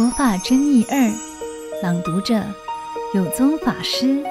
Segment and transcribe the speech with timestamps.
[0.00, 1.12] 佛法真义二，
[1.82, 2.42] 朗读者
[3.12, 4.24] 有宗法师。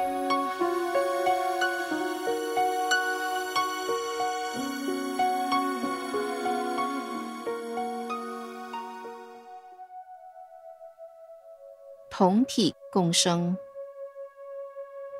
[12.10, 13.56] 同体共生，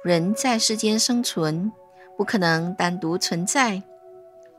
[0.04, 1.72] 人在世间生存，
[2.18, 3.84] 不可能单独存在。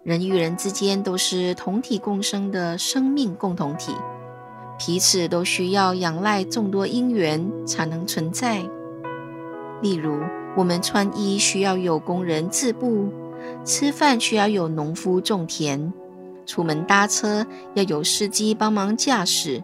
[0.05, 3.93] 人与人之间都是同体共生的生命共同体。
[4.83, 8.63] 彼此都需要仰赖众多因缘才能存在。
[9.83, 10.19] 例如，
[10.57, 13.13] 我们穿衣需要有工人织布，
[13.63, 15.93] 吃饭需要有农夫种田，
[16.47, 19.63] 出门搭车要有司机帮忙驾驶。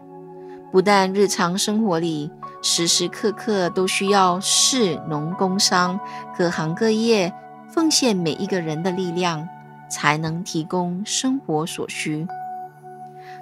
[0.71, 2.29] 不但日常生活里
[2.61, 5.99] 时时刻刻都需要士农工商
[6.37, 7.33] 各行各业
[7.67, 9.47] 奉献每一个人的力量，
[9.89, 12.27] 才能提供生活所需。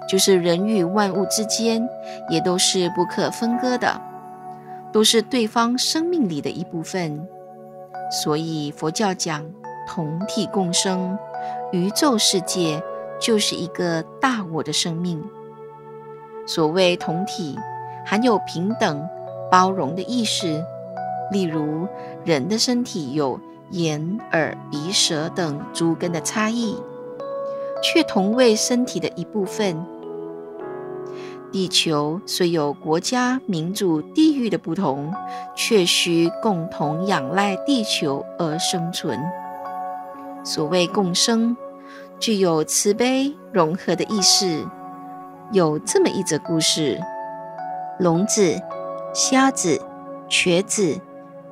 [0.08, 1.88] 就是人与万物之间，
[2.30, 4.00] 也都是不可分割的，
[4.92, 7.26] 都是对方生命里的一部分。
[8.10, 9.44] 所以佛教讲
[9.88, 11.18] 同体共生，
[11.72, 12.80] 宇宙世界
[13.20, 15.22] 就是一个大我的生命。
[16.46, 17.58] 所谓同体，
[18.04, 19.08] 含有平等、
[19.50, 20.64] 包容的意识。
[21.32, 21.88] 例如，
[22.24, 26.76] 人的身体有眼、耳、鼻、舌等诸根的差异，
[27.82, 29.84] 却同为身体的一部分。
[31.52, 35.12] 地球虽有国家、民族、地域的不同，
[35.54, 39.18] 却需共同仰赖地球而生存。
[40.44, 41.56] 所谓共生，
[42.18, 44.66] 具有慈悲融合的意识。
[45.52, 47.00] 有这么一则故事：
[47.98, 48.60] 聋子、
[49.14, 49.80] 瞎子、
[50.28, 51.00] 瘸子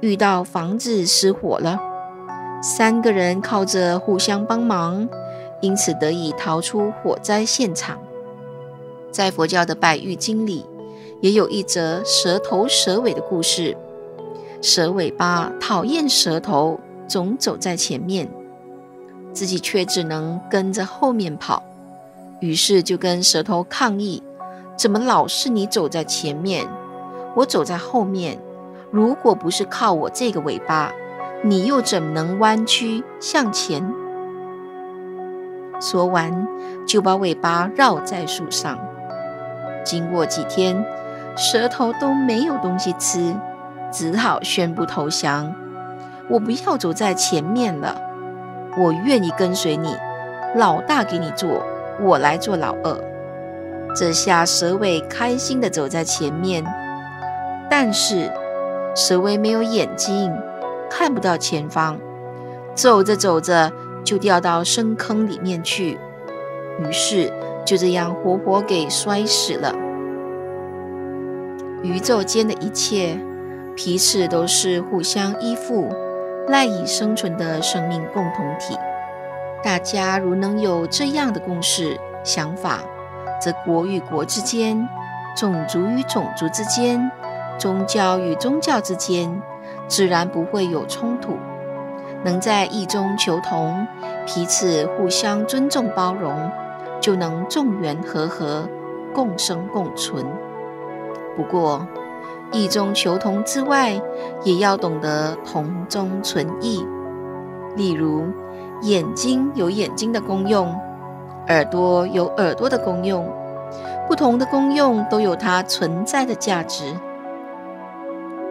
[0.00, 1.78] 遇到房子失火了，
[2.62, 5.08] 三个人靠着互相帮忙，
[5.60, 7.98] 因此得以逃出火灾现场。
[9.14, 10.66] 在佛教的《百喻经》里，
[11.20, 13.76] 也有一则蛇头蛇尾的故事。
[14.60, 18.28] 蛇尾巴讨厌蛇头，总走在前面，
[19.32, 21.62] 自己却只能跟着后面跑。
[22.40, 24.20] 于是就跟蛇头抗议
[24.76, 26.66] ：“怎么老是你走在前面，
[27.36, 28.36] 我走在后面？
[28.90, 30.92] 如果不是靠我这个尾巴，
[31.44, 33.94] 你又怎么能弯曲向前？”
[35.80, 36.48] 说完，
[36.84, 38.76] 就把尾巴绕在树上。
[39.84, 40.84] 经过几天，
[41.36, 43.34] 蛇头都没有东西吃，
[43.92, 45.54] 只好宣布投降。
[46.28, 48.00] 我不要走在前面了，
[48.78, 49.94] 我愿意跟随你，
[50.56, 51.62] 老大给你做，
[52.00, 52.96] 我来做老二。
[53.94, 56.64] 这下蛇尾开心地走在前面，
[57.70, 58.32] 但是
[58.96, 60.32] 蛇尾没有眼睛，
[60.90, 61.98] 看不到前方，
[62.74, 63.70] 走着走着
[64.02, 65.98] 就掉到深坑里面去，
[66.80, 67.32] 于是。
[67.64, 69.74] 就这样活活给摔死了。
[71.82, 73.18] 宇宙间的一切，
[73.74, 75.88] 彼此都是互相依附、
[76.48, 78.76] 赖以生存的生命共同体。
[79.62, 82.80] 大家如能有这样的共识想法，
[83.40, 84.88] 则国与国之间、
[85.36, 87.10] 种族与种族之间、
[87.58, 89.42] 宗教与宗教之间，
[89.88, 91.36] 自然不会有冲突，
[92.24, 93.86] 能在异中求同，
[94.26, 96.50] 彼此互相尊重包容。
[97.04, 98.66] 就能众缘和合，
[99.12, 100.24] 共生共存。
[101.36, 101.86] 不过，
[102.50, 104.00] 异中求同之外，
[104.42, 106.82] 也要懂得同中存异。
[107.76, 108.24] 例如，
[108.80, 110.74] 眼睛有眼睛的功用，
[111.48, 113.30] 耳朵有耳朵的功用，
[114.08, 116.94] 不同的功用都有它存在的价值。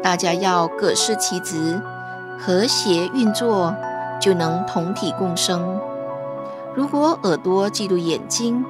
[0.04, 1.82] 大家要各司其职，
[2.38, 3.74] 和谐运作，
[4.22, 5.82] 就能同体共生。
[6.76, 8.66] 如果耳朵嫉妒眼睛，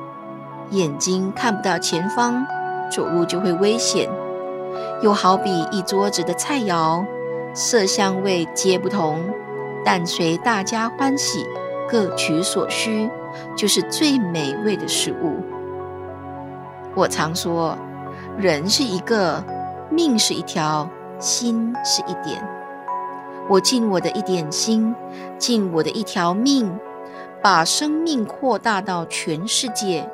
[0.71, 2.45] 眼睛看不到前方，
[2.91, 4.09] 走路就会危险。
[5.01, 7.05] 又好比一桌子的菜肴，
[7.53, 9.23] 色香味皆不同，
[9.85, 11.45] 但随大家欢喜，
[11.89, 13.09] 各取所需，
[13.55, 15.37] 就是最美味的食物。
[16.95, 17.77] 我常说，
[18.37, 19.41] 人是一个，
[19.89, 20.89] 命是一条，
[21.19, 22.45] 心是一点。
[23.47, 24.93] 我尽我的一点心，
[25.37, 26.69] 尽我的一条命。
[27.43, 30.09] 把生命扩大到全世界，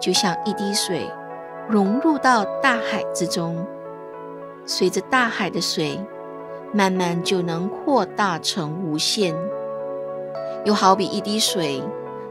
[0.00, 1.10] 就像一滴水
[1.68, 3.66] 融入到大海之中，
[4.64, 6.00] 随着大海的水，
[6.72, 9.34] 慢慢就能扩大成无限。
[10.64, 11.82] 又好比一滴水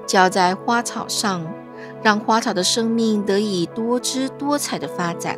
[0.05, 1.45] 浇在花草上，
[2.01, 5.37] 让花草的生命得以多姿多彩的发展。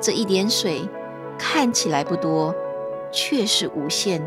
[0.00, 0.88] 这一点水
[1.36, 2.54] 看起来不多，
[3.10, 4.22] 却是无限。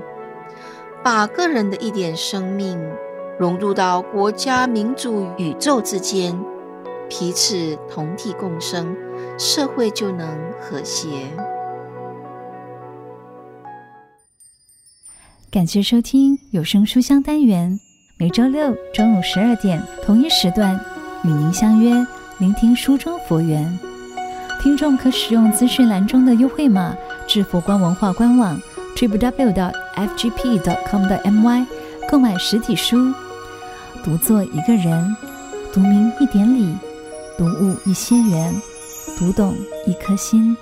[1.02, 2.78] 把个人的一点生命。
[3.40, 6.40] 融入到国家、民族、宇宙之间，
[7.10, 8.96] 彼此同体共生，
[9.38, 10.28] 社会就能
[10.60, 11.08] 和谐。
[15.50, 17.80] 感谢收听有声书香单元，
[18.18, 20.80] 每周六中午十二点同一时段
[21.24, 22.06] 与您相约，
[22.40, 23.78] 聆听书中佛缘。
[24.62, 26.96] 听众可使用资讯栏中的优惠码
[27.28, 28.62] 至佛光文化官网
[28.96, 31.66] www.fgp.com.my
[32.14, 33.12] 购买实体书。
[34.04, 35.18] 读作一个人，
[35.74, 36.78] 读明一点理，
[37.40, 38.54] 读悟一些缘，
[39.18, 39.56] 读懂
[39.88, 40.56] 一颗心。